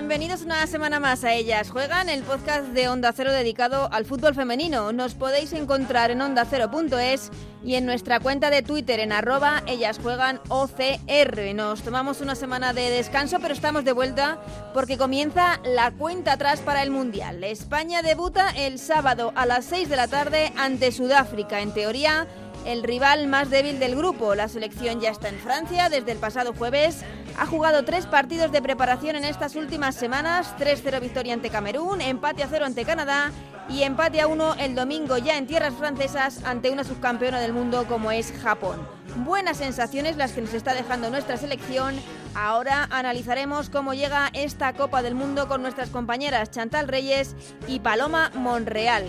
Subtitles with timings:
[0.00, 4.34] Bienvenidos una semana más a Ellas Juegan, el podcast de Onda Cero dedicado al fútbol
[4.34, 4.94] femenino.
[4.94, 7.30] Nos podéis encontrar en ondacero.es
[7.62, 11.54] y en nuestra cuenta de Twitter en arroba Ellas Juegan OCR.
[11.54, 14.40] Nos tomamos una semana de descanso, pero estamos de vuelta
[14.72, 17.44] porque comienza la cuenta atrás para el Mundial.
[17.44, 21.60] España debuta el sábado a las 6 de la tarde ante Sudáfrica.
[21.60, 22.26] En teoría,
[22.64, 24.34] el rival más débil del grupo.
[24.34, 27.04] La selección ya está en Francia desde el pasado jueves.
[27.38, 30.54] Ha jugado tres partidos de preparación en estas últimas semanas.
[30.58, 33.30] 3-0 victoria ante Camerún, empate a 0 ante Canadá
[33.68, 37.86] y empate a 1 el domingo ya en tierras francesas ante una subcampeona del mundo
[37.88, 38.86] como es Japón.
[39.16, 41.94] Buenas sensaciones las que nos está dejando nuestra selección.
[42.34, 47.34] Ahora analizaremos cómo llega esta Copa del Mundo con nuestras compañeras Chantal Reyes
[47.66, 49.04] y Paloma Monreal.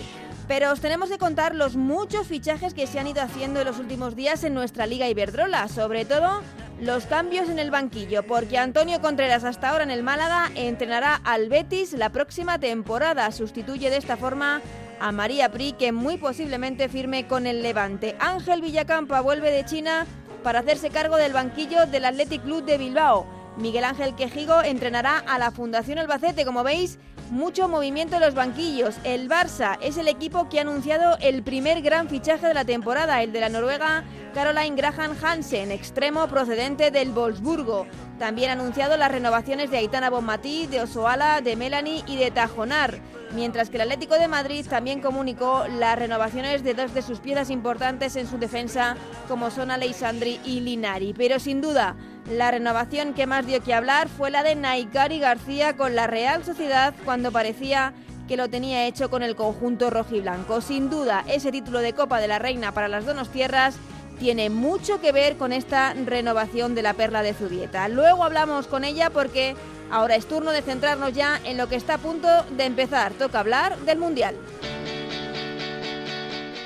[0.48, 3.80] Pero os tenemos que contar los muchos fichajes que se han ido haciendo en los
[3.80, 6.42] últimos días en nuestra Liga Iberdrola, sobre todo
[6.82, 11.48] los cambios en el banquillo, porque Antonio Contreras hasta ahora en el Málaga entrenará al
[11.48, 13.32] Betis la próxima temporada.
[13.32, 14.62] Sustituye de esta forma
[15.00, 18.16] a María Pri, que muy posiblemente firme con el Levante.
[18.20, 20.08] Ángel Villacampa vuelve de China
[20.44, 23.41] para hacerse cargo del banquillo del Athletic Club de Bilbao.
[23.62, 26.98] Miguel Ángel Quejigo entrenará a la Fundación Albacete, como veis,
[27.30, 28.96] mucho movimiento en los banquillos.
[29.04, 33.22] El Barça es el equipo que ha anunciado el primer gran fichaje de la temporada,
[33.22, 37.86] el de la noruega Caroline Graham Hansen, extremo procedente del Wolfsburgo.
[38.22, 43.00] También ha anunciado las renovaciones de Aitana Bonmatí, de Osoala, de Melanie y de Tajonar.
[43.34, 47.50] Mientras que el Atlético de Madrid también comunicó las renovaciones de dos de sus piezas
[47.50, 48.96] importantes en su defensa,
[49.28, 51.16] como son Alexandri y Linari.
[51.18, 51.96] Pero sin duda,
[52.30, 56.46] la renovación que más dio que hablar fue la de Naikari García con la Real
[56.46, 57.92] Sociedad cuando parecía
[58.28, 60.62] que lo tenía hecho con el conjunto rojiblanco.
[60.62, 63.80] Sin duda, ese título de Copa de la Reina para las Tierras
[64.22, 67.88] tiene mucho que ver con esta renovación de la perla de Zubieta.
[67.88, 69.56] Luego hablamos con ella porque
[69.90, 73.14] ahora es turno de centrarnos ya en lo que está a punto de empezar.
[73.14, 74.36] Toca hablar del Mundial.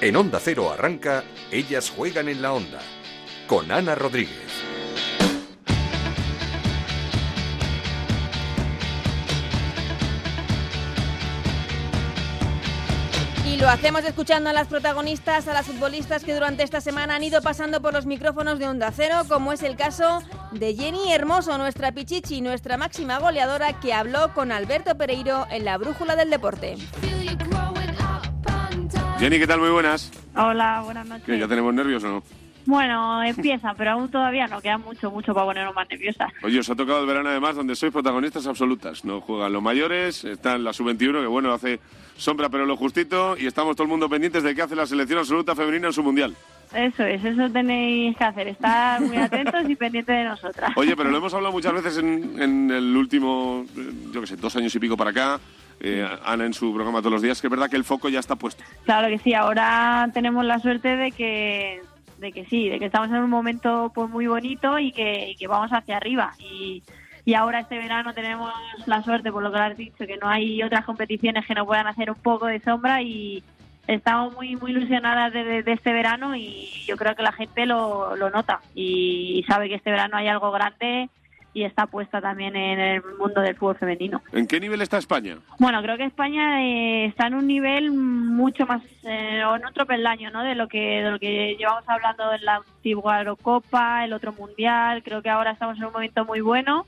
[0.02, 2.82] En Onda Cero arranca Ellas juegan en la onda
[3.48, 4.45] con Ana Rodríguez.
[13.66, 17.42] Lo hacemos escuchando a las protagonistas, a las futbolistas que durante esta semana han ido
[17.42, 20.22] pasando por los micrófonos de Onda Cero, como es el caso
[20.52, 25.80] de Jenny Hermoso, nuestra pichichi, nuestra máxima goleadora, que habló con Alberto Pereiro en la
[25.80, 26.76] Brújula del Deporte.
[29.18, 29.60] Jenny, ¿qué tal?
[29.60, 30.12] Muy buenas.
[30.36, 31.26] Hola, buenas noches.
[31.26, 32.24] ¿Qué, ¿Ya tenemos nervios o no?
[32.66, 36.32] Bueno, empieza, pero aún todavía no, queda mucho, mucho para ponernos más nerviosas.
[36.44, 39.06] Oye, os ha tocado el verano además donde sois protagonistas absolutas.
[39.06, 41.80] No juegan los mayores, están la sub-21, que bueno, hace
[42.18, 45.20] sombra pero lo justito, y estamos todo el mundo pendientes de qué hace la selección
[45.20, 46.36] absoluta femenina en su mundial.
[46.74, 50.72] Eso es, eso tenéis que hacer, estar muy atentos y pendientes de nosotras.
[50.76, 53.66] Oye, pero lo hemos hablado muchas veces en, en el último,
[54.12, 55.40] yo qué sé, dos años y pico para acá.
[55.80, 58.20] Eh, Ana en su programa todos los días, que es verdad que el foco ya
[58.20, 58.64] está puesto.
[58.86, 61.82] Claro que sí, ahora tenemos la suerte de que
[62.18, 65.48] de que sí, de que estamos en un momento pues muy bonito y que, que
[65.48, 66.34] vamos hacia arriba.
[66.40, 66.84] Y,
[67.26, 68.52] y ahora este verano tenemos
[68.86, 71.88] la suerte, por lo que has dicho, que no hay otras competiciones que nos puedan
[71.88, 73.44] hacer un poco de sombra y
[73.88, 77.66] estamos muy muy ilusionadas de, de- de este verano y yo creo que la gente
[77.68, 81.10] lo, lo nota y sabe que este verano hay algo grande
[81.56, 84.22] y está puesta también en el mundo del fútbol femenino.
[84.34, 85.38] ¿En qué nivel está España?
[85.58, 89.86] Bueno, creo que España eh, está en un nivel mucho más, eh, o en otro
[89.86, 90.44] peldaño, ¿no?
[90.44, 95.02] De lo que de lo que llevamos hablando en la antigua Eurocopa, el otro Mundial.
[95.02, 96.86] Creo que ahora estamos en un momento muy bueno.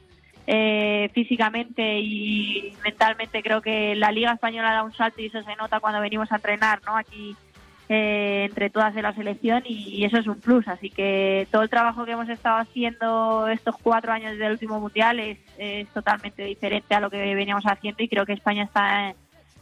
[0.50, 5.56] Eh, físicamente y mentalmente creo que la Liga Española da un salto y eso se
[5.58, 6.96] nota cuando venimos a entrenar, ¿no?
[6.96, 7.36] Aquí
[7.90, 10.68] eh, entre todas de la selección y, eso es un plus.
[10.68, 15.20] Así que todo el trabajo que hemos estado haciendo estos cuatro años del último mundial
[15.20, 19.14] es, es totalmente diferente a lo que veníamos haciendo y creo que España está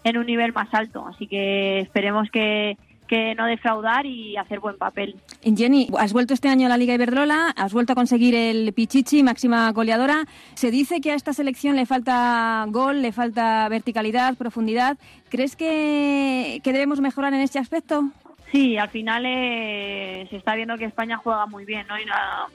[0.03, 1.05] en un nivel más alto.
[1.07, 2.77] Así que esperemos que,
[3.07, 5.15] que no defraudar y hacer buen papel.
[5.43, 9.21] Jenny, has vuelto este año a la Liga Iberdrola, has vuelto a conseguir el Pichichi,
[9.23, 10.25] máxima goleadora.
[10.55, 14.97] Se dice que a esta selección le falta gol, le falta verticalidad, profundidad.
[15.29, 18.09] ¿Crees que, que debemos mejorar en este aspecto?
[18.51, 21.99] Sí, al final eh, se está viendo que España juega muy bien, ¿no?
[21.99, 22.45] Y na-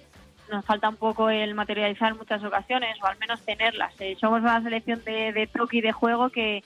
[0.51, 3.93] nos falta un poco el materializar en muchas ocasiones, o al menos tenerlas.
[4.01, 6.65] Eh, somos una selección de, de toque y de juego que,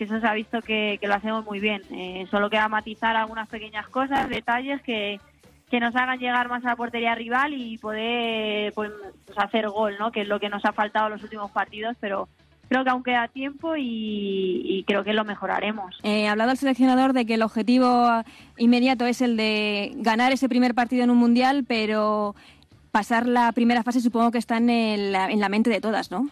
[0.00, 1.82] que eso se ha visto que, lo hacemos muy bien.
[1.90, 5.20] Eh, solo queda matizar algunas pequeñas cosas, detalles que,
[5.70, 8.90] que nos hagan llegar más a la portería rival y poder pues,
[9.26, 10.10] pues, hacer gol, ¿no?
[10.10, 12.30] Que es lo que nos ha faltado en los últimos partidos, pero
[12.70, 15.98] creo que aún queda tiempo y, creo que lo mejoraremos.
[16.02, 18.08] Eh, ha hablado el seleccionador de que el objetivo
[18.56, 22.34] inmediato es el de ganar ese primer partido en un mundial, pero
[22.90, 26.30] pasar la primera fase supongo que está en, la mente de todas, ¿no?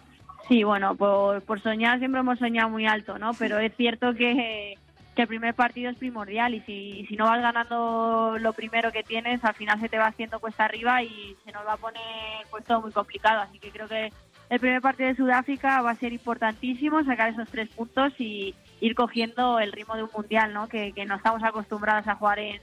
[0.48, 3.32] Sí, bueno, por, soñar siempre hemos soñado muy alto, ¿no?
[3.34, 4.76] Pero es cierto que
[5.18, 9.02] que el primer partido es primordial y si, si no vas ganando lo primero que
[9.02, 12.02] tienes, al final se te va haciendo cuesta arriba y se nos va a poner
[12.52, 13.40] pues todo muy complicado.
[13.40, 14.12] Así que creo que
[14.48, 18.94] el primer partido de Sudáfrica va a ser importantísimo, sacar esos tres puntos y ir
[18.94, 20.68] cogiendo el ritmo de un mundial, ¿no?
[20.68, 22.60] Que, que no estamos acostumbrados a jugar en,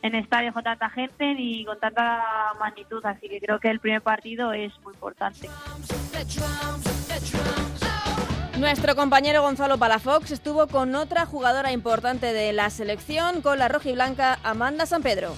[0.00, 2.24] en estadios con tanta gente ni con tanta
[2.58, 3.04] magnitud.
[3.04, 5.50] Así que creo que el primer partido es muy importante.
[8.58, 14.40] Nuestro compañero Gonzalo Palafox estuvo con otra jugadora importante de la selección, con la rojiblanca
[14.42, 15.34] Amanda San Pedro.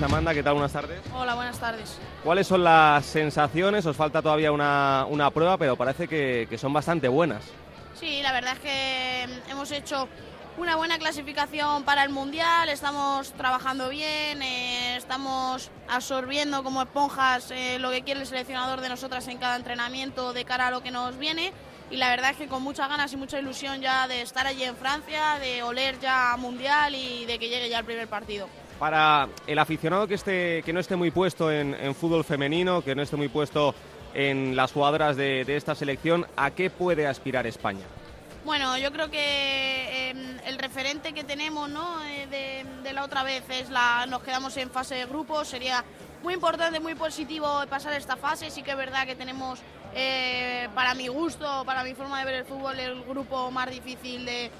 [0.00, 0.54] Amanda, ¿qué tal?
[0.54, 1.00] Buenas tardes.
[1.12, 1.98] Hola, buenas tardes.
[2.22, 3.84] ¿Cuáles son las sensaciones?
[3.86, 7.42] Os falta todavía una, prueba, pero parece que son bastante buenas.
[8.00, 10.08] Sí, la verdad es que hemos hecho
[10.60, 17.78] una buena clasificación para el Mundial, estamos trabajando bien, eh, estamos absorbiendo como esponjas eh,
[17.78, 20.90] lo que quiere el seleccionador de nosotras en cada entrenamiento de cara a lo que
[20.90, 21.54] nos viene
[21.90, 24.64] y la verdad es que con muchas ganas y mucha ilusión ya de estar allí
[24.64, 28.46] en Francia, de oler ya Mundial y de que llegue ya el primer partido.
[28.78, 33.00] Para el aficionado que, esté, que no esté muy puesto en, fútbol femenino, que no
[33.00, 33.74] esté muy puesto
[34.12, 37.86] en las jugadoras de esta selección, ¿a qué puede aspirar España?
[38.50, 42.04] Bueno, yo creo que em, el referente que tenemos ¿no?
[42.04, 45.84] Eh, de, la otra vez es la nos quedamos en fase de grupo, sería
[46.24, 49.60] muy importante, muy positivo pasar esta fase, sí que es verdad que tenemos
[49.94, 54.24] eh, para mi gusto, para mi forma de ver el fútbol, el grupo más difícil
[54.24, 54.50] de,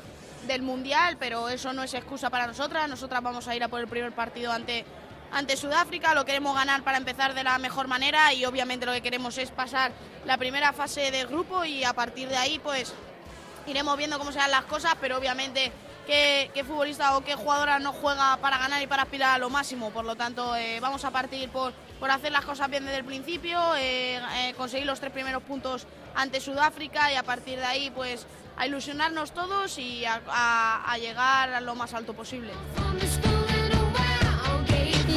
[0.47, 3.81] del Mundial, pero eso no es excusa para nosotras, nosotras vamos a ir a por
[3.81, 4.85] el primer partido ante
[5.33, 9.01] ante Sudáfrica, lo queremos ganar para empezar de la mejor manera y obviamente lo que
[9.01, 9.93] queremos es pasar
[10.27, 12.93] la primera fase del grupo y a partir de ahí pues
[13.67, 15.73] iremos viendo cómo se dan las cosas, pero obviamente
[16.07, 19.91] qué, futbolista o qué jugadora no juega para ganar y para aspirar a lo máximo.
[19.91, 23.05] Por lo tanto, eh, vamos a partir por, por, hacer las cosas bien desde el
[23.05, 27.91] principio, eh, eh, conseguir los tres primeros puntos ante Sudáfrica y a partir de ahí,
[27.91, 28.27] pues
[28.57, 32.53] a ilusionarnos todos y a llegar a lo más alto posible.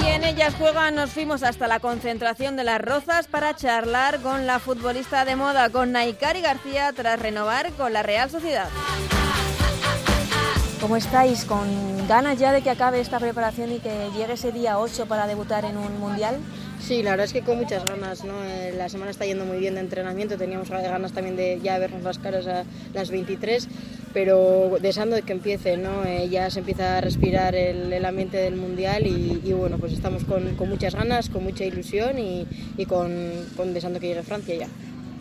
[0.04, 4.46] Y en ellas juegan, nos fuimos hasta la concentración de las Rozas para charlar con
[4.46, 8.68] la futbolista de moda, con Naikari García, tras renovar con la Real Sociedad.
[10.82, 11.46] ¿Cómo estáis?
[11.46, 15.28] ¿Con ganas ya de que acabe esta preparación y que llegue ese día 8 para
[15.28, 16.38] debutar en un mundial?
[16.84, 18.24] Sí, la verdad es que con muchas ganas.
[18.24, 18.44] ¿no?
[18.44, 22.04] Eh, la semana está yendo muy bien de entrenamiento, teníamos ganas también de ya vernos
[22.04, 23.68] las caras a las 23
[24.14, 26.06] pero deseando que empiece, ¿no?
[26.06, 30.56] Eh, ya se empieza a respirar el, ambiente del Mundial y, bueno, pues estamos con,
[30.70, 32.46] muchas ganas, con mucha ilusión y,
[32.86, 34.68] con, deseando que llegue Francia ya.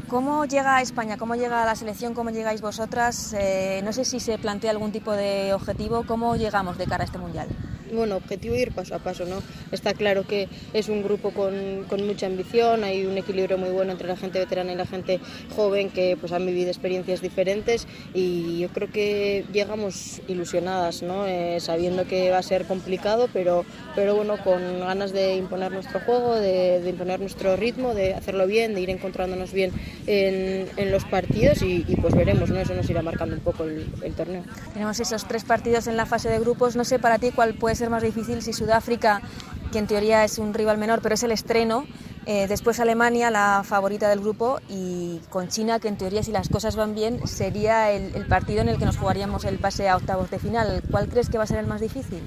[0.08, 1.16] ¿Cómo llega a España?
[1.16, 2.12] ¿Cómo llega la selección?
[2.12, 3.34] ¿Cómo llegáis vosotras?
[3.38, 6.04] Eh, no sé si se plantea algún tipo de objetivo.
[6.06, 7.48] ¿Cómo llegamos de cara a este Mundial?
[7.92, 9.42] Bueno, objetivo ir paso a paso, ¿no?
[9.70, 13.92] Está claro que es un grupo con, con, mucha ambición, hay un equilibrio muy bueno
[13.92, 15.20] entre la gente veterana y la gente
[15.54, 21.26] joven que pues han vivido experiencias diferentes y yo creo que llegamos ilusionadas, ¿no?
[21.26, 26.00] Eh, sabiendo que va a ser complicado, pero, pero bueno, con ganas de imponer nuestro
[26.00, 29.72] juego, de, de imponer nuestro ritmo, de hacerlo bien, de ir encontrándonos bien
[30.06, 32.58] en, en los partidos y, pues veremos, ¿no?
[32.58, 34.42] Eso nos irá marcando un poco el, el torneo.
[34.72, 37.74] Tenemos esos tres partidos en la fase de grupos, no sé para ti cuál puede
[37.74, 39.20] ser ser más difícil si Sudáfrica,
[39.72, 41.84] que en teoría es un rival menor, pero es el estreno,
[42.26, 46.48] eh, después Alemania, la favorita del grupo, y con China, que en teoría, si las
[46.48, 49.96] cosas van bien, sería el, el partido en el que nos jugaríamos el pase a
[49.96, 50.82] octavos de final.
[50.92, 52.22] ¿Cuál crees que va a ser el más difícil?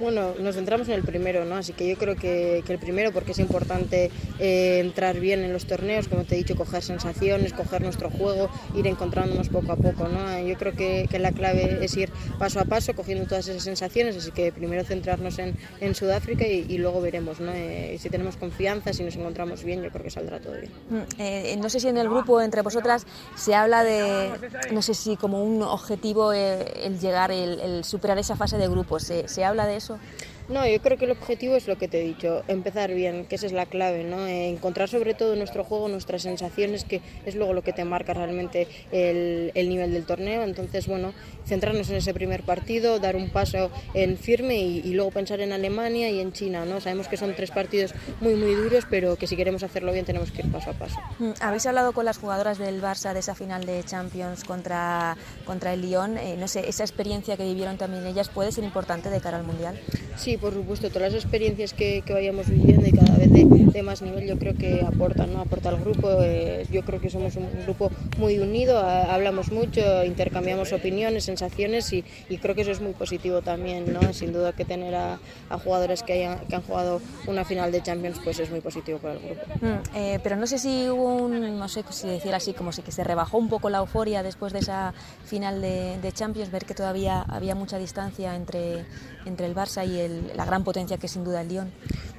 [0.00, 1.56] Bueno, nos centramos en el primero, ¿no?
[1.56, 5.66] Así que yo creo que, el primero, porque es importante eh, entrar bien en los
[5.66, 10.08] torneos, como te he dicho, coger sensaciones, coger nuestro juego, ir encontrándonos poco a poco,
[10.08, 10.40] ¿no?
[10.40, 14.30] Yo creo que, la clave es ir paso a paso, cogiendo todas esas sensaciones, así
[14.30, 15.54] que primero centrarnos en,
[15.94, 17.52] Sudáfrica y, luego veremos, ¿no?
[17.52, 20.70] Eh, si tenemos confianza, si nos encontramos bien, yo creo que saldrá todo bien.
[20.88, 24.30] Mm, eh, no sé si en el grupo, entre vosotras, se habla de,
[24.72, 29.44] no sé si como un objetivo el llegar, el, superar esa fase de grupos, ¿se
[29.44, 29.89] habla de eso?
[29.94, 30.29] eso.
[30.50, 33.36] No, yo creo que el objetivo es lo que te he dicho, empezar bien, que
[33.36, 34.26] esa es la clave, ¿no?
[34.26, 38.66] encontrar sobre todo nuestro juego nuestras sensaciones, que es luego lo que te marca realmente
[38.90, 40.42] el, nivel del torneo.
[40.42, 41.12] Entonces, bueno,
[41.46, 46.10] centrarnos en ese primer partido, dar un paso en firme y, luego pensar en Alemania
[46.10, 46.80] y en China, ¿no?
[46.80, 50.32] Sabemos que son tres partidos muy, muy duros, pero que si queremos hacerlo bien tenemos
[50.32, 50.98] que ir paso a paso.
[51.20, 55.72] Mm, ¿Habéis hablado con las jugadoras del Barça de esa final de Champions contra, contra
[55.72, 56.18] el Lyon?
[56.18, 59.44] Eh, no sé, esa experiencia que vivieron también ellas puede ser importante de cara al
[59.44, 59.78] Mundial.
[60.16, 64.02] Sí, por supuesto, todas las experiencias que, que vayamos viviendo y cada vez de, más
[64.02, 65.40] nivel, yo creo que aporta, ¿no?
[65.40, 66.08] Aporta al grupo.
[66.22, 72.04] Eh, yo creo que somos un grupo muy unido, hablamos mucho, intercambiamos opiniones, sensaciones y,
[72.40, 74.12] creo que eso es muy positivo también, ¿no?
[74.12, 75.18] Sin duda que tener a,
[75.62, 79.14] jugadores que, hayan, que han jugado una final de Champions pues es muy positivo para
[79.14, 79.42] el grupo.
[79.60, 82.82] Mm, eh, pero no sé si hubo un, no sé si decir así, como si
[82.82, 84.94] que se rebajó un poco la euforia después de esa
[85.24, 88.84] final de, de Champions, ver que todavía había mucha distancia entre,
[89.26, 91.72] entre el Barça y el, la gran potencia que es sin duda el Lyon.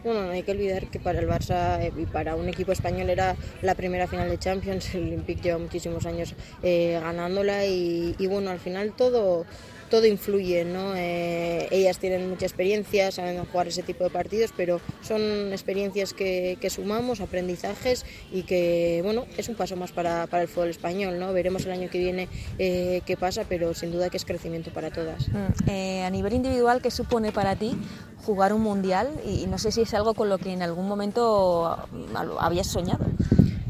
[0.04, 3.10] Bueno, no hay que olvidar que para el Barça eh, y para un equipo español
[3.10, 8.28] era la primera final de Champions, el Olympique lleva muchísimos años eh, ganándola y, y
[8.28, 9.46] bueno, al final todo
[9.92, 10.96] todo influye, ¿no?
[10.96, 16.58] Eh, ellas tienen mucha experiencia, saben jugar ese tipo de partidos, pero son experiencias que,
[16.72, 21.34] sumamos, aprendizajes y que, bueno, es un paso más para, el fútbol español, ¿no?
[21.34, 24.90] Veremos el año que viene eh, qué pasa, pero sin duda que es crecimiento para
[24.90, 25.28] todas.
[25.28, 27.76] Mm, eh, a nivel individual, ¿qué supone para ti
[28.26, 29.10] jugar un mundial?
[29.26, 31.78] Y no sé si es algo con lo que en algún momento
[32.40, 33.06] habías soñado.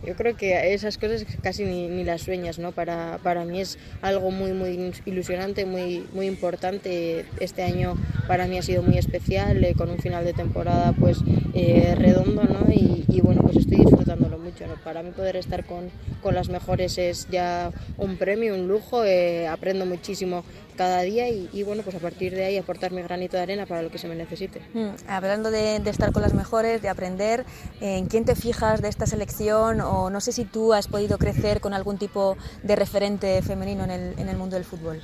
[0.05, 2.71] Yo creo que esas cosas casi ni, las sueñas, ¿no?
[2.71, 7.25] Para, para mí es algo muy, muy ilusionante, muy, muy importante.
[7.39, 7.95] Este año
[8.27, 11.17] para mí ha sido muy especial, eh, con un final de temporada pues
[11.53, 12.71] eh, redondo, ¿no?
[12.71, 14.73] Y, bueno, pues estoy disfrutándolo mucho, ¿no?
[14.83, 15.91] Para mí poder estar con,
[16.23, 20.43] con las mejores es ya un premio, un lujo, eh, aprendo muchísimo
[20.75, 23.83] cada día y, bueno, pues a partir de ahí aportar mi granito de arena para
[23.83, 24.61] lo que se me necesite.
[24.73, 27.45] Mm, hablando de, estar con las mejores, de aprender,
[27.81, 31.73] ¿en quién te fijas de esta selección no sé si tú has podido crecer con
[31.73, 35.01] algún tipo de referente femenino en el, en el mundo del fútbol?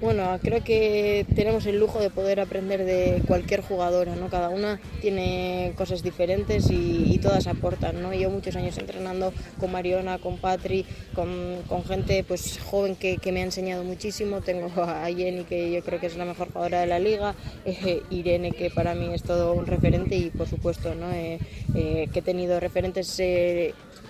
[0.00, 4.28] Bueno, creo que tenemos el lujo de poder aprender de cualquier jugadora, ¿no?
[4.28, 8.14] Cada una tiene cosas diferentes y, todas aportan, ¿no?
[8.14, 13.32] Yo muchos años entrenando con Mariona, con Patri, con, con gente pues joven que, que,
[13.32, 14.40] me ha enseñado muchísimo.
[14.40, 18.02] Tengo a Jenny, que yo creo que es la mejor jugadora de la liga, eh,
[18.10, 21.10] Irene, que para mí es todo un referente y por supuesto, ¿no?
[21.12, 21.40] Eh,
[21.74, 23.20] eh, que he tenido referentes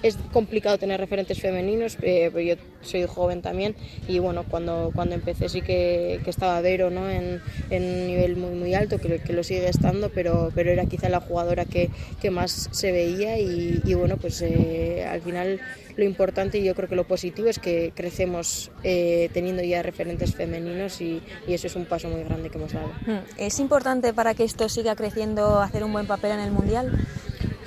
[0.02, 3.74] es complicado tener referentes femeninos, eh, yo soy joven también
[4.06, 7.08] y bueno, cuando, cuando empecé sí que, que estaba Vero ¿no?
[7.10, 7.40] en,
[7.70, 11.08] en, un nivel muy, muy alto, que, que, lo sigue estando, pero, pero era quizá
[11.08, 11.90] la jugadora que,
[12.20, 15.60] que más se veía y, y bueno, pues eh, al final
[15.96, 20.34] lo importante y yo creo que lo positivo es que crecemos eh, teniendo ya referentes
[20.34, 22.88] femeninos y, y, eso es un paso muy grande que hemos dado.
[23.04, 23.18] Hmm.
[23.36, 27.04] ¿Es importante para que esto siga creciendo hacer un buen papel en el Mundial?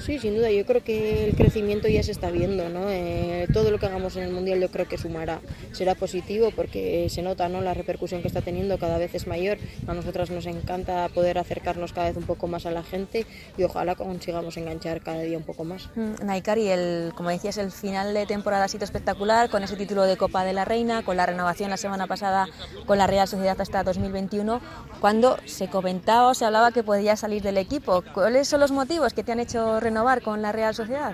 [0.05, 2.89] Sí, sin duda, yo creo que el crecimiento ya se está viendo, ¿no?
[2.89, 5.41] Eh, todo lo que hagamos en el Mundial yo creo que sumará,
[5.74, 7.62] será positivo porque se nota, ¿no?
[7.62, 11.93] La repercusión que está teniendo cada vez es mayor, a nosotras nos encanta poder acercarnos
[11.93, 13.27] cada vez un poco más a la gente
[13.58, 15.89] y ojalá consigamos enganchar cada día un poco más.
[15.96, 20.03] Mm, Naikari, el, como decías, el final de temporada ha sido espectacular con ese título
[20.03, 22.48] de Copa de la Reina, con la renovación la semana pasada
[22.88, 24.62] con la Real Sociedad hasta 2021,
[25.00, 28.03] cuando se comentaba o se hablaba que podía salir del equipo.
[28.13, 29.90] ¿Cuáles son los motivos que te han hecho renovar
[30.21, 31.13] con la Real Sociedad?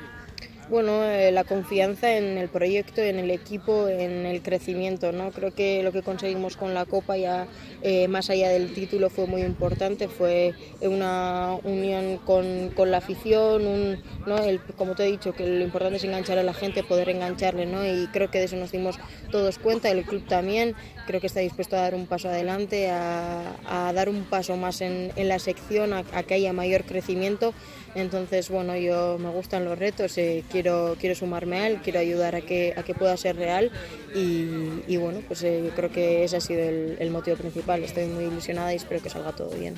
[0.69, 5.13] Bueno, eh, la confianza en el proyecto, en el equipo, en el crecimiento.
[5.13, 5.31] ¿no?
[5.31, 7.47] Creo que lo que conseguimos con la Copa, ya
[7.81, 10.09] eh, más allá del título, fue muy importante.
[10.09, 14.39] Fue una unión con, con la afición, un, ¿no?
[14.39, 17.65] el, como te he dicho, que lo importante es enganchar a la gente, poder engancharle.
[17.65, 17.85] ¿no?
[17.85, 18.99] Y creo que de eso nos dimos
[19.31, 20.75] todos cuenta, el club también.
[21.05, 25.13] Creo que está dispuesto a dar un paso adelante, a, dar un paso más en,
[25.15, 27.53] en la sección, a, a que haya mayor crecimiento.
[27.95, 32.41] Entonces, bueno, yo me gustan los retos, eh, quiero, sumarme a él, quiero ayudar a
[32.41, 33.71] que, a que pueda ser real
[34.15, 37.83] y, bueno, pues eh, yo creo que ese ha sido el motivo principal.
[37.83, 39.75] Estoy muy ilusionada y espero que salga todo bien.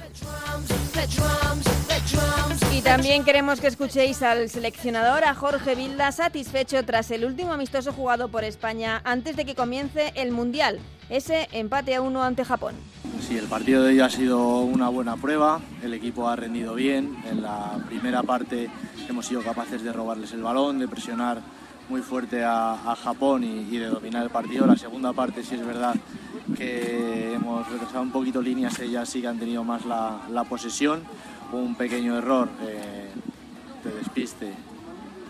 [2.74, 7.92] Y también queremos que escuchéis al seleccionador, a Jorge Vilda, satisfecho tras el último amistoso
[7.92, 12.76] jugado por España antes de que comience el Mundial, ese empate a uno ante Japón.
[13.28, 17.18] Sí, el partido de hoy ha sido una buena prueba, el equipo ha rendido bien,
[17.30, 18.70] en la primera parte
[19.10, 21.42] hemos sido capaces de robarles el balón, de presionar
[21.90, 24.66] muy fuerte a, Japón y, de dominar el partido.
[24.66, 25.96] La segunda parte sí es verdad
[26.56, 31.04] que hemos retrasado un poquito líneas, ellas sí que han tenido más la, posesión,
[31.52, 33.10] un pequeño error eh,
[33.84, 34.54] de despiste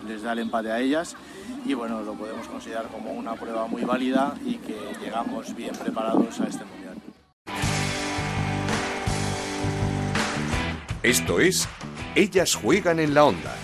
[0.07, 1.15] les da el empate a ellas
[1.65, 6.39] y bueno, lo podemos considerar como una prueba muy válida y que llegamos bien preparados
[6.39, 6.95] a este mundial.
[11.03, 11.67] Esto es
[12.15, 13.55] Ellas juegan en la onda,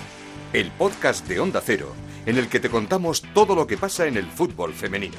[0.54, 1.94] el podcast de Onda Cero,
[2.26, 5.18] en el que te contamos todo lo que pasa en el fútbol femenino.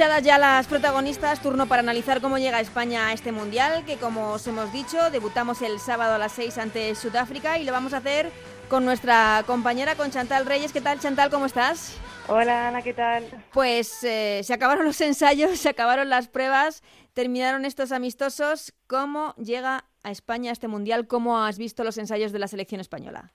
[0.00, 4.30] Escuchadas ya las protagonistas, turno para analizar cómo llega España a este mundial, que como
[4.30, 7.98] os hemos dicho, debutamos el sábado a las 6 ante Sudáfrica y lo vamos a
[7.98, 8.30] hacer
[8.70, 10.72] con nuestra compañera, con Chantal Reyes.
[10.72, 11.28] ¿Qué tal, Chantal?
[11.28, 11.98] ¿Cómo estás?
[12.28, 13.26] Hola, Ana, ¿qué tal?
[13.52, 18.72] Pues eh, se acabaron los ensayos, se acabaron las pruebas, terminaron estos amistosos.
[18.86, 21.08] ¿Cómo llega a España este Mundial?
[21.08, 23.34] ¿Cómo has visto los ensayos de la selección española?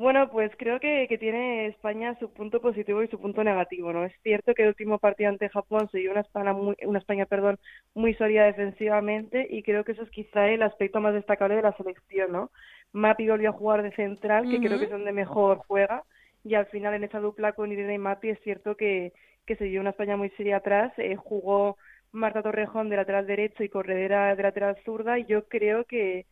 [0.00, 4.06] Bueno, pues creo que, tiene España su punto positivo y su punto negativo, ¿no?
[4.06, 7.26] Es cierto que el último partido ante Japón se dio una España muy, una España,
[7.26, 7.58] perdón,
[7.92, 11.76] muy sólida defensivamente y creo que eso es quizá el aspecto más destacable de la
[11.76, 12.50] selección, ¿no?
[12.92, 16.02] Mapi volvió a jugar de central, que creo que es donde mejor juega,
[16.44, 19.12] y al final en esa dupla con Irene y Mapi es cierto que,
[19.44, 21.76] que se dio una España muy seria atrás, eh, jugó
[22.10, 26.24] Marta Torrejón de lateral derecho y Corredera de lateral zurda, y yo creo que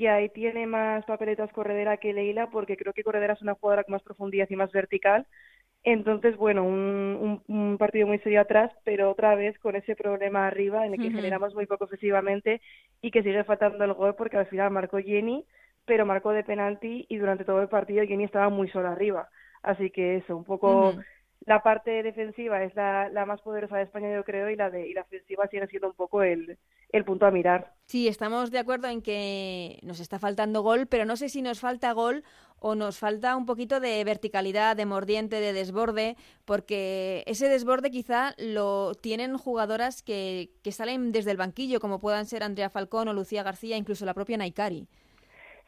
[0.00, 3.84] que ahí tiene más papeletas Corredera que Leila, porque creo que Corredera es una jugadora
[3.84, 5.26] con más profundidad y más vertical.
[5.82, 10.86] Entonces, bueno, un, un, partido muy serio atrás, pero otra vez con ese problema arriba
[10.86, 12.62] en el que generamos muy poco ofensivamente
[13.02, 15.44] y que sigue faltando el gol porque al final marcó Jenny,
[15.84, 19.28] pero marcó de penalti y durante todo el partido Jenny estaba muy sola arriba.
[19.62, 20.94] Así que eso, un poco
[21.46, 24.88] la parte defensiva es la, la, más poderosa de España, yo creo, y la, de,
[24.88, 26.58] y la ofensiva sigue siendo un poco el,
[26.90, 27.72] el punto a mirar.
[27.86, 31.60] Sí, estamos de acuerdo en que nos está faltando gol, pero no sé si nos
[31.60, 32.24] falta gol
[32.58, 38.34] o nos falta un poquito de verticalidad, de mordiente, de desborde, porque ese desborde quizá
[38.36, 43.14] lo tienen jugadoras que, que salen desde el banquillo, como puedan ser Andrea Falcón o
[43.14, 44.86] Lucía García, incluso la propia Naikari.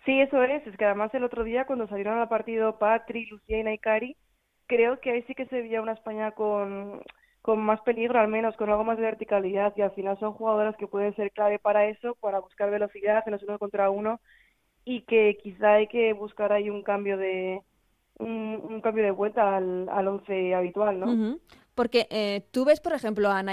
[0.05, 0.67] Sí, eso es.
[0.67, 4.17] Es que además el otro día cuando salieron al partido Patri, Lucía y Naikari,
[4.73, 7.03] creo que ahí sí que se veía una España con,
[7.43, 10.77] con más peligro, al menos con algo más de verticalidad, y al final son jugadoras
[10.77, 14.19] que pueden ser clave para eso, para buscar velocidad en los uno contra uno,
[14.87, 17.61] y que quizá hay que buscar ahí un cambio de
[18.19, 21.39] un, cambio de vuelta al, al once habitual, ¿no?
[21.75, 23.53] Porque eh, tú ves, por ejemplo, a Ana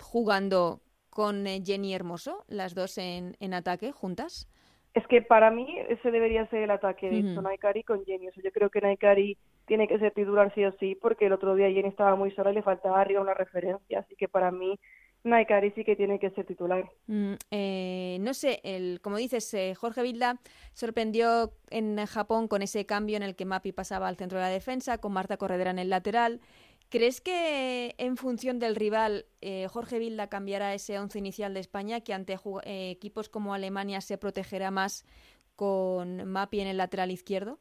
[0.00, 0.80] jugando
[1.10, 4.48] con eh, Jenny Hermoso, las dos en, en ataque juntas.
[4.94, 8.28] Es que para mí ese debería ser el ataque de uh con Jenny.
[8.28, 11.32] O sea, yo creo que Naikari tiene que ser titular sí o sí, porque el
[11.32, 14.00] otro día Jenny estaba muy sola y le faltaba arriba una referencia.
[14.00, 14.78] Así que para mí
[15.24, 16.84] Naikari sí que tiene que ser titular.
[17.06, 20.40] Mm, eh, no sé, el, como dices, eh, Jorge Vilda
[20.74, 24.50] sorprendió en Japón con ese cambio en el que Mapi pasaba al centro de la
[24.50, 26.40] defensa, con Marta Corredera en el lateral.
[26.90, 32.02] ¿Crees que en función del rival eh, Jorge Vilda cambiará ese once inicial de España,
[32.02, 35.04] que ante eh, equipos como Alemania se protegerá más
[35.56, 37.58] con Mapi en el lateral izquierdo?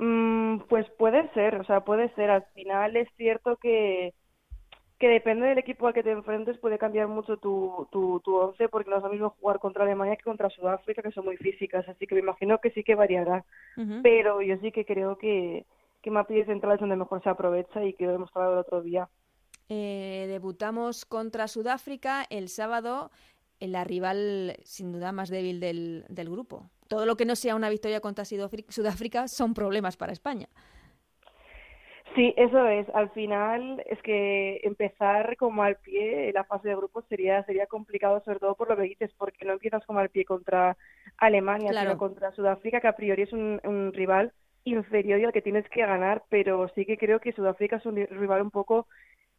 [0.00, 2.30] Mm, pues puede ser, o sea, puede ser.
[2.30, 4.14] Al final es cierto que,
[4.98, 8.70] que depende del equipo al que te enfrentes puede cambiar mucho tu, tu, tu once,
[8.70, 11.86] porque no es lo mismo jugar contra Alemania que contra Sudáfrica, que son muy físicas,
[11.86, 13.44] así que me imagino que sí que variará.
[14.02, 15.66] Pero yo sí que creo que,
[16.00, 18.58] que Mapi de central es donde mejor se aprovecha y que lo he demostrado el
[18.60, 19.06] otro día.
[19.68, 23.10] Eh, debutamos contra Sudáfrica el sábado,
[23.60, 26.70] la rival sin duda más débil del, del grupo.
[26.88, 30.48] Todo lo que no sea una victoria contra Sudáfrica son problemas para España.
[32.14, 32.88] Sí, eso es.
[32.92, 38.20] Al final es que empezar como al pie la fase de grupos sería sería complicado,
[38.24, 40.76] sobre todo por lo que dices, porque no empiezas como al pie contra
[41.18, 44.32] Alemania, sino contra Sudáfrica, que a priori es un, un rival
[44.64, 47.96] inferior y al que tienes que ganar, pero sí que creo que Sudáfrica es un
[47.96, 48.88] rival un poco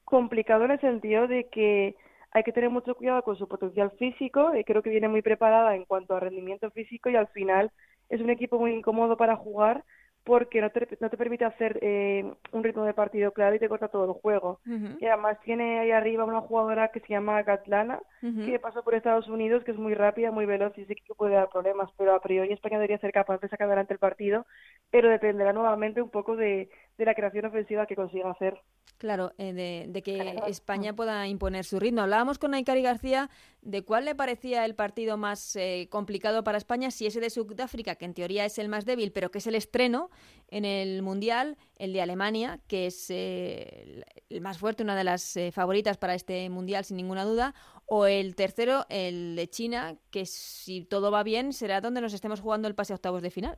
[0.06, 1.96] complicado en el sentido de que
[2.32, 5.76] hay que tener mucho cuidado con su potencial físico, y creo que viene muy preparada
[5.76, 7.72] en cuanto a rendimiento físico y al final
[8.10, 9.84] es un equipo muy incómodo para jugar
[10.24, 13.68] porque no te, no te permite hacer eh, un ritmo de partido claro y te
[13.68, 14.60] corta todo el juego.
[15.00, 19.28] Y además tiene ahí arriba una jugadora que se llama Catlana, que pasó por Estados
[19.28, 22.22] Unidos, que es muy rápida, muy veloz y sí que puede dar problemas, pero a
[22.22, 24.46] priori España debería ser capaz de sacar adelante el partido,
[24.92, 28.60] pero dependerá nuevamente un poco de, de la creación ofensiva que consiga hacer.
[29.02, 32.02] Claro, eh, de, que España pueda imponer su ritmo.
[32.02, 33.32] Hablábamos con Naikari García
[33.64, 37.96] de cuál le parecía el partido más eh, complicado para España, si ese de Sudáfrica,
[37.96, 40.12] que en teoría es el más débil, pero que es el estreno
[40.50, 45.36] en el Mundial, el de Alemania, que es eh, el más fuerte, una de las
[45.52, 47.56] favoritas para este Mundial sin ninguna duda,
[47.88, 52.40] o el tercero, el de China, que si todo va bien será donde nos estemos
[52.40, 53.58] jugando el pase a octavos de final.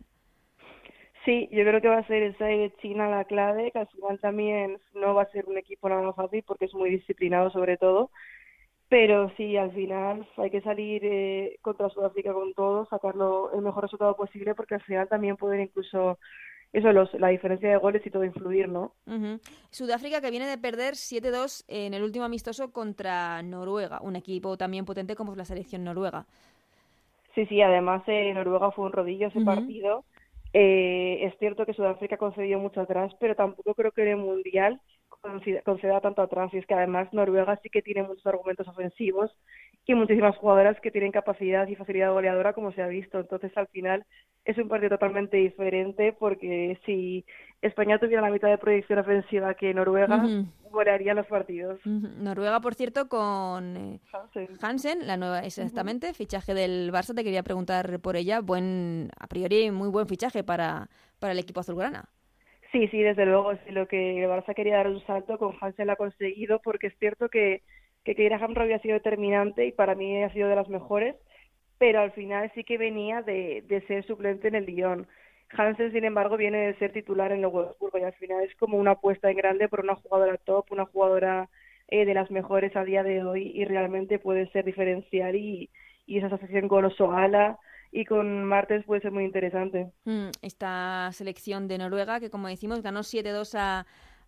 [1.26, 4.20] Sí, yo creo que va a ser esa de China la clave, que al final
[4.20, 7.78] también no va a ser un equipo nada más fácil porque es muy disciplinado sobre
[7.78, 8.12] todo,
[8.90, 13.84] pero sí, al final hay que salir eh, contra Sudáfrica con todo, sacarlo el mejor
[13.84, 16.20] resultado posible porque al final también pueden incluso
[16.74, 18.94] eso, los, la diferencia de goles y todo influir, ¿no?
[19.70, 24.84] Sudáfrica que viene de perder 7-2 en el último amistoso contra Noruega, un equipo también
[24.84, 26.26] potente como es la selección noruega.
[27.34, 30.04] Sí, sí, además eh, Noruega fue un rodillo ese partido
[30.54, 34.80] eh, es cierto que Sudáfrica concedió mucho atrás, pero tampoco creo que en el Mundial
[35.64, 36.54] conceda tanto atrás.
[36.54, 39.32] Y es que además Noruega sí que tiene muchos argumentos ofensivos
[39.86, 43.20] y muchísimas jugadoras que tienen capacidad y facilidad goleadora, como se ha visto.
[43.20, 44.06] Entonces, al final,
[44.46, 47.26] es un partido totalmente diferente porque si
[47.64, 50.24] España tuviera la mitad de proyección ofensiva que Noruega,
[50.70, 51.80] golearía los partidos.
[51.86, 54.00] Noruega, por cierto, con eh,
[54.62, 55.08] Hansen.
[55.08, 57.16] la nueva, exactamente, fichaje del Barça.
[57.16, 58.42] Te quería preguntar por ella.
[58.42, 62.10] Buen, a priori, muy buen fichaje para, para el equipo azulgrana.
[62.72, 63.54] Sí, sí, desde luego.
[63.54, 66.88] Sí, lo que el Barça quería dar un salto con Hansen lo ha conseguido porque
[66.88, 67.62] es cierto que
[68.04, 71.16] que Keira había sido determinante y para mí ha sido de las mejores,
[71.78, 75.08] pero al final sí que venía de, de ser suplente en el Lyon.
[75.56, 78.78] Hansen, sin embargo, viene de ser titular en el Wolfsburgo y al final es como
[78.78, 81.50] una apuesta en grande por una jugadora top, una jugadora
[81.88, 85.70] eh, de las mejores a día de hoy y realmente puede ser diferencial y,
[86.06, 87.60] y esa asociación con Osoala
[87.92, 89.92] y con Martens puede ser muy interesante.
[90.06, 93.86] Mm, esta selección de Noruega que, como decimos, ganó 7-2 a,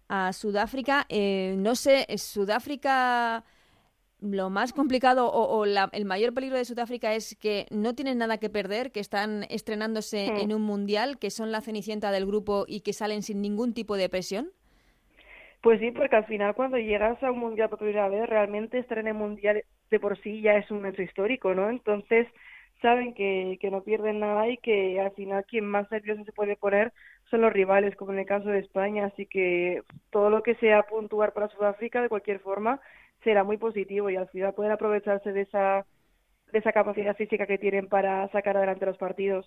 [0.07, 1.05] a Sudáfrica.
[1.09, 3.43] Eh, no sé, Sudáfrica
[4.31, 8.49] lo más complicado o, el mayor peligro de Sudáfrica es que no tienen nada que
[8.49, 12.93] perder, que están estrenándose en un mundial, que son la cenicienta del grupo y que
[12.93, 14.51] salen sin ningún tipo de presión.
[15.61, 18.99] Pues sí, porque al final cuando llegas a un mundial por primera vez, realmente estar
[18.99, 21.69] en el mundial de por sí ya es un hecho histórico, ¿no?
[21.69, 22.27] Entonces
[22.81, 26.55] saben que, que no pierden nada y que al final quien más nervioso se puede
[26.55, 26.93] poner
[27.31, 29.05] son los rivales, como en el caso de España.
[29.05, 32.79] Así que todo lo que sea puntuar para Sudáfrica, de cualquier forma,
[33.25, 35.85] será muy positivo y al final poder aprovecharse de esa
[36.53, 39.45] de esa capacidad física que tienen para sacar adelante los partidos.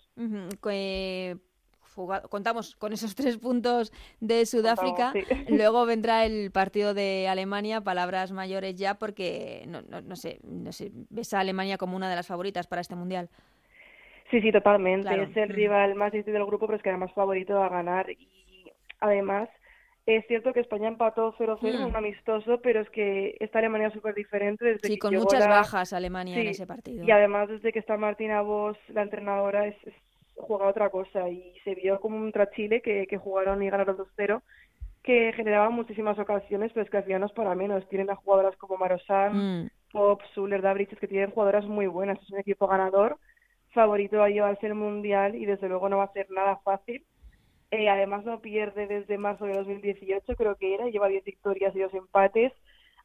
[2.29, 5.14] contamos con esos tres puntos de Sudáfrica.
[5.49, 10.73] Luego vendrá el partido de Alemania, palabras mayores ya, porque no, no, no, sé, no
[10.73, 13.31] sé, ves a Alemania como una de las favoritas para este mundial.
[14.31, 15.23] Sí, sí, totalmente.
[15.23, 18.11] Es el rival más difícil del grupo, pero es que además favorito a ganar.
[18.11, 19.49] Y además,
[20.16, 23.92] es cierto que España empató 0-0 en un amistoso, pero es que esta Alemania es
[23.92, 24.64] súper diferente.
[24.64, 27.05] Desde sí, con muchas bajas Alemania en ese partido.
[27.05, 29.77] Y además, desde que está Martina Vos, la entrenadora, es,
[30.35, 31.29] juega otra cosa.
[31.29, 34.40] Y se vio como un Chile que, que jugaron y ganaron 2-0,
[35.03, 37.87] que generaba muchísimas ocasiones, pero es que al final no es para menos.
[37.90, 39.71] Tienen a jugadoras como Marosan, mm.
[39.92, 42.18] Pop, Zuller, Dabriches, que tienen jugadoras muy buenas.
[42.23, 43.18] Es un equipo ganador,
[43.75, 47.05] favorito a llevarse el mundial y desde luego no va a ser nada fácil
[47.71, 51.81] eh, además no pierde desde marzo de 2018, creo que era, lleva 10 victorias y
[51.81, 52.53] 2 empates,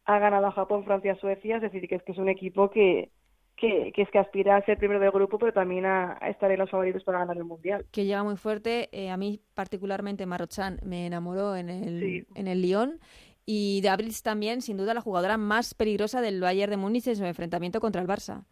[0.05, 3.09] ha ganado a Japón, Francia, Suecia, es decir, que es que es un equipo que,
[3.55, 6.69] que, es que aspira a ser primero del grupo, pero también a, estar en los
[6.69, 7.85] favoritos para ganar el Mundial.
[7.91, 12.61] Que llega muy fuerte, eh, a mí particularmente Marochan me enamoró en el, en el
[12.61, 12.99] Lyon.
[13.45, 13.89] Y de
[14.23, 18.01] también, sin duda, la jugadora más peligrosa del Bayern de Múnich en su enfrentamiento contra
[18.01, 18.45] el Barça.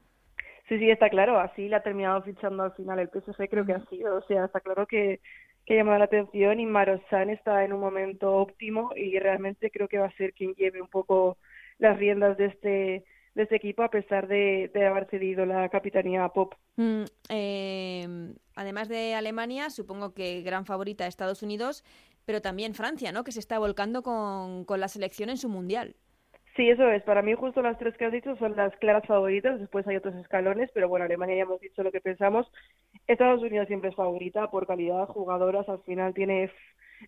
[0.68, 1.40] Sí, sí, está claro.
[1.40, 4.18] Así la ha terminado fichando al final el PSG, creo que ha sido.
[4.18, 5.22] O sea, está claro que,
[5.66, 10.00] que llamado la atención y Marosan está en un momento óptimo y realmente creo que
[10.00, 11.38] va a ser quien lleve un poco
[11.78, 16.34] las riendas de este de este equipo a pesar de, haber cedido la capitanía a
[16.34, 16.54] Pop.
[16.76, 21.86] Mm, eh, además de Alemania, supongo que gran favorita Estados Unidos,
[22.26, 23.24] pero también Francia, ¿no?
[23.24, 25.96] Que se está volcando con, con la selección en su mundial.
[26.56, 27.02] Sí, eso es.
[27.04, 29.60] Para mí justo las tres que has dicho son las claras favoritas.
[29.60, 32.46] Después hay otros escalones, pero bueno, Alemania ya hemos dicho lo que pensamos.
[33.08, 35.68] Estados Unidos siempre es favorita por calidad, jugadoras.
[35.70, 36.52] Al final tiene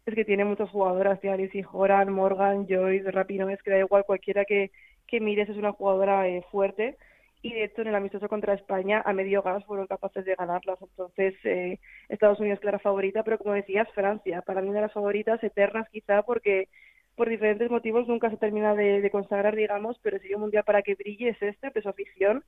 [0.06, 4.06] es que tiene muchas jugadoras, tiene Alice Joran, Morgan, Joyce, Rapino, es que da igual
[4.06, 4.72] cualquiera que,
[5.08, 6.98] que mires es una jugadora eh, fuerte
[7.44, 10.80] y de hecho en el amistoso contra España a medio gas fueron capaces de ganarlas.
[10.82, 11.80] Entonces, eh,
[12.10, 16.24] Estados Unidos clara favorita, pero como decías, Francia, para mí de las favoritas eternas quizá
[16.24, 16.70] porque
[17.16, 20.96] por diferentes motivos nunca se termina de, consagrar, digamos, pero hay un mundial para que
[20.96, 22.44] brille es este, pues afición,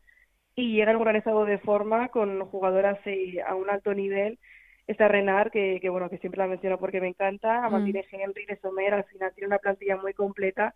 [0.56, 4.40] y llega en un gran estado de forma con jugadoras eh, a un alto nivel.
[4.88, 8.16] Está Renard, que, que, bueno, que siempre la menciono porque me encanta, a Martínez mm.
[8.16, 10.76] Henry de Sommer, al final tiene una plantilla muy completa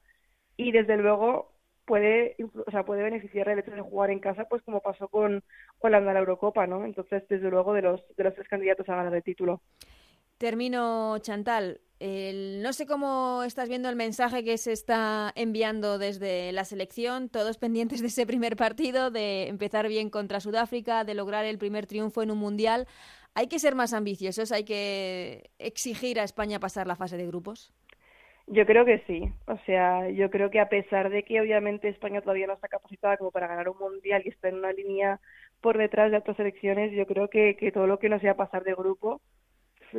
[0.58, 1.54] y desde luego
[1.90, 2.36] puede,
[2.68, 5.44] o sea, puede beneficiar el hecho de jugar en casa, pues como pasó con
[5.80, 6.86] Holanda la Eurocopa, ¿no?
[6.86, 9.62] Entonces, desde luego, de los, de los tres candidatos a ganar el título.
[10.40, 11.82] Termino, Chantal.
[12.00, 17.58] no sé cómo estás viendo el mensaje que se está enviando desde la selección, todos
[17.58, 22.24] pendientes de ese primer partido, de empezar bien contra Sudáfrica, de lograr el primer triunfo
[22.24, 22.88] en un mundial.
[23.36, 24.54] ¿Hay que ser más ambiciosos?
[24.54, 27.74] ¿Hay que exigir a España pasar la fase de grupos?
[28.48, 29.30] Yo creo que sí.
[29.46, 33.18] O sea, yo creo que a pesar de que obviamente España todavía no está capacitada
[33.18, 35.20] como para ganar un mundial y está en una línea
[35.60, 38.64] por detrás de otras selecciones, yo creo que, que todo lo que no sea pasar
[38.64, 39.20] de grupo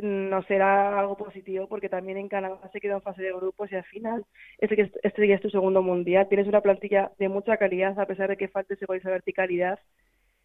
[0.01, 3.75] no será algo positivo porque también en Canadá se quedó en fase de grupos y
[3.75, 4.25] al final
[4.59, 6.27] este, este ya es tu segundo mundial.
[6.29, 9.79] Tienes una plantilla de mucha calidad a pesar de que falte esa verticalidad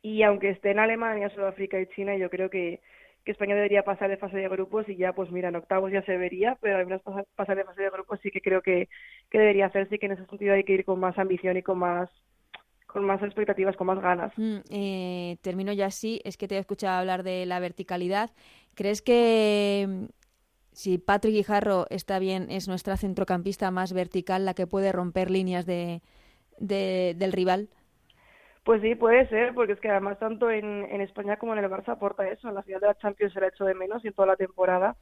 [0.03, 2.81] y aunque esté en Alemania, Sudáfrica y China, yo creo que,
[3.25, 6.03] que España debería pasar de fase de grupos y ya, pues mira, en octavos ya
[6.03, 7.03] se vería, pero al menos
[7.35, 8.89] pasar, de fase de grupos sí que creo que,
[9.31, 11.63] que debería hacerse y que en ese sentido hay que ir con más ambición y
[11.63, 12.09] con más
[12.87, 14.33] con más expectativas, con más ganas.
[14.37, 18.31] Mm, eh, termino ya así, es que te he escuchado hablar de la verticalidad.
[18.75, 20.05] ¿Crees que mm,
[20.73, 25.67] si Patrick Guijarro está bien, es nuestra centrocampista más vertical, la que puede romper líneas
[25.67, 26.03] de,
[26.59, 27.69] del rival?
[28.65, 31.71] Pues sí, puede ser, porque es que además tanto en, en España como en el
[31.71, 32.49] Barça aporta eso.
[32.49, 34.29] En la final de la Champions se le ha hecho de menos y en toda
[34.29, 34.97] la temporada.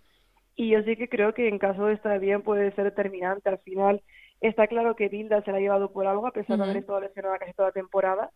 [0.55, 3.49] Y yo sí que creo que en caso de estar bien puede ser determinante.
[3.49, 4.03] Al final
[4.41, 7.01] está claro que Bilda se la ha llevado por algo, a pesar de haber estado
[7.01, 8.31] lesionada casi toda la temporada.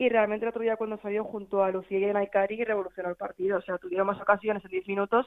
[0.00, 3.16] Y realmente el otro día cuando salió junto a Lucía y a Naikari revolucionó el
[3.16, 3.58] partido.
[3.58, 5.26] O sea, tuvieron más ocasiones en 10 minutos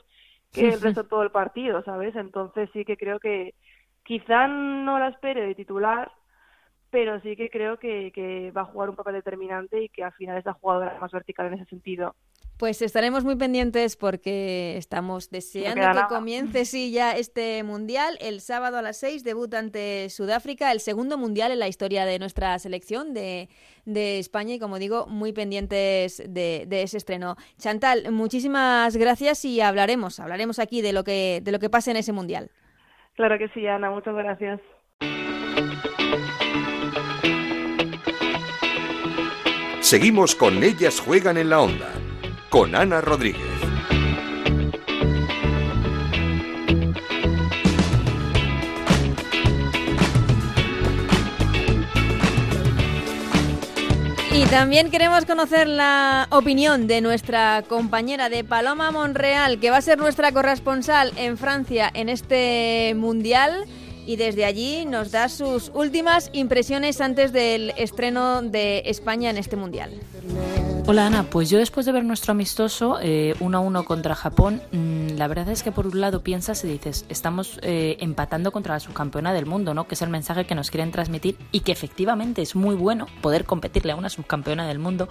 [0.54, 2.16] que el resto de todo el partido, ¿sabes?
[2.16, 3.54] Entonces sí que creo que
[4.04, 6.12] quizá no la espere de titular,
[6.91, 10.12] pero sí que creo que, que, va a jugar un papel determinante y que al
[10.13, 12.15] final es la jugadora más vertical en ese sentido.
[12.58, 18.17] Pues estaremos muy pendientes porque estamos deseando que comience sí ya este mundial.
[18.21, 22.19] El sábado a las 6 debuta ante Sudáfrica, el segundo mundial en la historia de
[22.19, 23.49] nuestra selección de,
[23.86, 27.36] de España y como digo, muy pendientes de, de, ese estreno.
[27.58, 31.97] Chantal, muchísimas gracias y hablaremos, hablaremos aquí de lo que, de lo que pase en
[31.97, 32.51] ese mundial.
[33.15, 34.62] Claro que sí, Ana, muchas gracias.
[39.91, 41.89] Seguimos con Ellas Juegan en la Onda,
[42.49, 43.41] con Ana Rodríguez.
[54.34, 59.82] Y también queremos conocer la opinión de nuestra compañera de Paloma Monreal, que va a
[59.82, 63.65] ser nuestra corresponsal en Francia en este Mundial
[64.06, 69.56] y desde allí nos da sus últimas impresiones antes del estreno de España en este
[69.56, 69.92] Mundial.
[70.88, 74.62] Hola Ana, pues yo después de ver nuestro amistoso 1 eh, a 1 contra Japón,
[74.72, 78.74] mm, la verdad es que por un lado piensas y dices, estamos eh, empatando contra
[78.74, 79.88] la subcampeona del mundo, ¿no?
[79.88, 83.46] Que es el mensaje que nos quieren transmitir y que efectivamente es muy bueno poder
[83.46, 85.08] competirle a una subcampeona del mundo,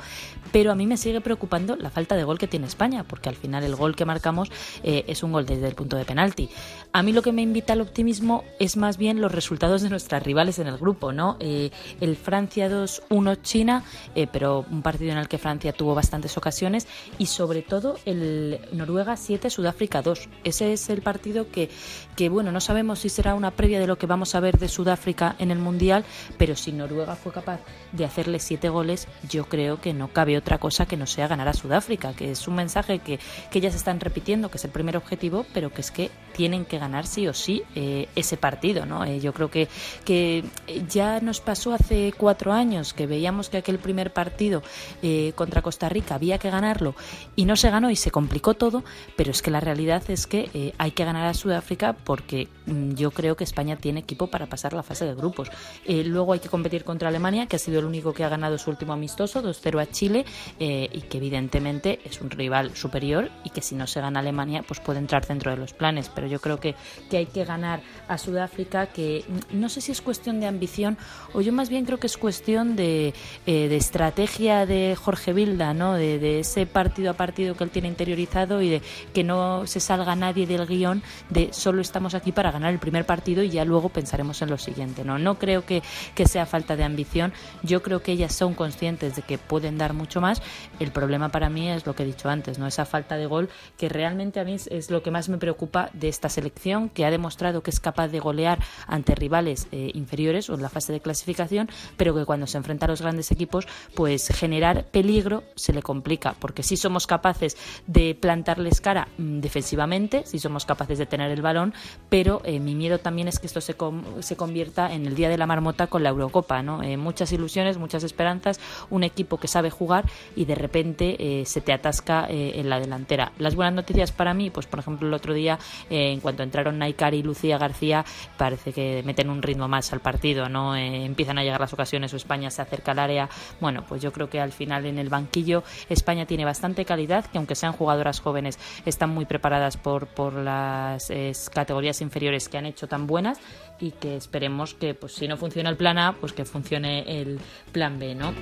[0.52, 3.36] pero a mí me sigue preocupando la falta de gol que tiene España, porque al
[3.36, 4.50] final el gol que marcamos
[4.82, 6.50] eh, es un gol desde el punto de penalti.
[6.92, 10.24] A mí lo que me invita al optimismo es más bien los resultados de nuestras
[10.24, 11.36] rivales en el grupo, ¿no?
[11.40, 13.84] el Francia 2-1 China,
[14.32, 19.16] pero un partido en el que Francia tuvo bastantes ocasiones y sobre todo el Noruega
[19.16, 20.28] 7, Sudáfrica 2.
[20.42, 21.70] Ese es el partido que,
[22.16, 24.68] que, bueno, no sabemos si será una previa de lo que vamos a ver de
[24.68, 26.04] Sudáfrica en el Mundial,
[26.38, 27.60] pero si Noruega fue capaz
[27.92, 31.46] de hacerle siete goles, yo creo que no cabe otra cosa que no sea ganar
[31.46, 33.20] a Sudáfrica, que es un mensaje que,
[33.52, 36.79] que ellas están repitiendo, que es el primer objetivo, pero que es que tienen que
[36.80, 39.04] ganar sí o sí eh, ese partido, ¿no?
[39.04, 39.68] Eh, yo creo que,
[40.04, 40.44] que
[40.88, 44.62] ya nos pasó hace cuatro años que veíamos que aquel primer partido
[45.02, 46.94] eh, contra Costa Rica había que ganarlo
[47.36, 48.82] y no se ganó y se complicó todo,
[49.16, 53.10] pero es que la realidad es que hay que ganar a Sudáfrica porque mm, yo
[53.10, 55.50] creo que España tiene equipo para pasar la fase de grupos.
[55.86, 58.70] luego hay que competir contra Alemania, que ha sido el único que ha ganado su
[58.70, 60.24] último amistoso, 2-0 a Chile,
[60.58, 64.80] y que evidentemente es un rival superior y que si no se gana Alemania, pues
[64.80, 66.69] puede entrar dentro de los planes pero yo creo que,
[67.10, 70.98] que hay que ganar a Sudáfrica, que no sé si es cuestión de ambición
[71.32, 73.14] o yo más bien creo que es cuestión de,
[73.46, 75.94] eh, de estrategia de Jorge Vilda, ¿no?
[75.94, 79.80] De, de, ese partido a partido que él tiene interiorizado y de que no se
[79.80, 83.64] salga nadie del guion de solo estamos aquí para ganar el primer partido y ya
[83.64, 85.18] luego pensaremos en lo siguiente, ¿no?
[85.18, 85.82] No creo que,
[86.14, 89.92] que sea falta de ambición, yo creo que ellas son conscientes de que pueden dar
[89.92, 90.42] mucho más,
[90.78, 92.66] el problema para mí es lo que he dicho antes, ¿no?
[92.66, 96.08] Esa falta de gol que realmente a mí es lo que más me preocupa de
[96.08, 96.59] esta selección
[96.92, 100.68] que ha demostrado que es capaz de golear ante rivales eh, inferiores o en la
[100.68, 105.42] fase de clasificación, pero que cuando se enfrenta a los grandes equipos, pues generar peligro
[105.54, 110.98] se le complica, porque si somos capaces de plantarles cara mm, defensivamente, si somos capaces
[110.98, 111.72] de tener el balón,
[112.08, 113.74] pero eh, mi miedo también es que esto se,
[114.20, 116.82] se convierta en el día de la marmota con la Eurocopa, ¿no?
[116.82, 120.04] Eh, muchas ilusiones, muchas esperanzas, un equipo que sabe jugar
[120.36, 123.32] y de repente se te atasca en la delantera.
[123.38, 127.18] Las buenas noticias para mí, pues por ejemplo el otro día en cuanto entraron Naikari
[127.18, 128.04] y Lucía García,
[128.36, 130.74] parece que meten un ritmo más al partido, ¿no?
[130.74, 133.28] Eh, empiezan a llegar las ocasiones o España se acerca al área.
[133.60, 137.38] Bueno, pues yo creo que al final en el banquillo España tiene bastante calidad, que
[137.38, 141.08] aunque sean jugadoras jóvenes, están muy preparadas por, por las
[141.54, 143.38] categorías inferiores que han hecho tan buenas
[143.78, 147.38] y que esperemos que, pues si no funciona el plan A, pues que funcione el
[147.72, 148.32] plan B, ¿no?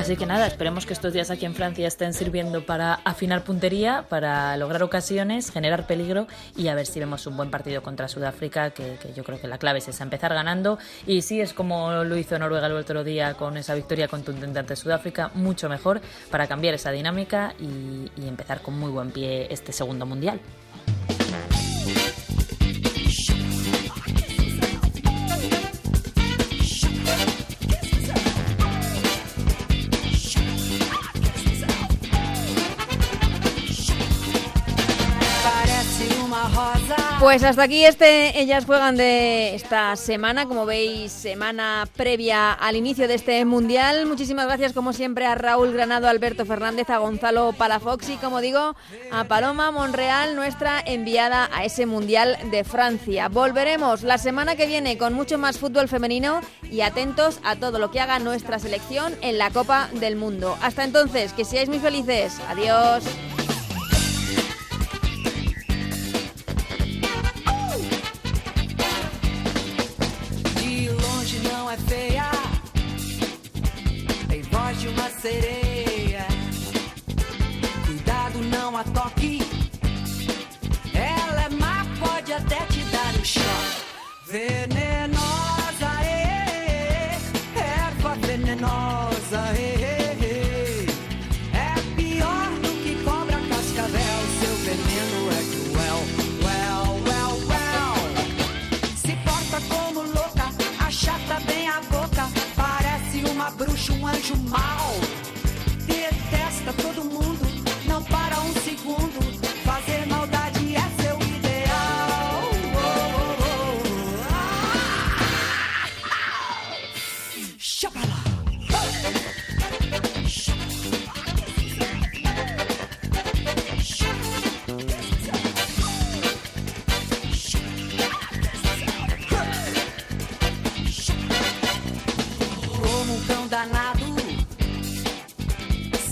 [0.00, 4.06] Así que nada, esperemos que estos días aquí en Francia estén sirviendo para afinar puntería,
[4.08, 8.70] para lograr ocasiones, generar peligro y a ver si vemos un buen partido contra Sudáfrica,
[8.70, 10.78] que, yo creo que la clave es esa, empezar ganando.
[11.06, 14.74] Y sí, es como lo hizo Noruega el otro día con esa victoria contundente ante
[14.74, 20.06] Sudáfrica, mucho mejor para cambiar esa dinámica y empezar con muy buen pie este segundo
[20.06, 20.40] mundial.
[37.30, 43.06] Pues hasta aquí este Ellas juegan de esta semana, como veis, semana previa al inicio
[43.06, 44.06] de este Mundial.
[44.06, 48.74] Muchísimas gracias, como siempre, a Raúl Granado, Alberto Fernández, a Gonzalo Palafox y, como digo,
[49.12, 53.28] a Paloma Monreal, nuestra enviada a ese Mundial de Francia.
[53.28, 57.92] Volveremos la semana que viene con mucho más fútbol femenino y atentos a todo lo
[57.92, 60.58] que haga nuestra selección en la Copa del Mundo.
[60.62, 62.36] Hasta entonces, que seáis muy felices.
[62.48, 63.04] Adiós.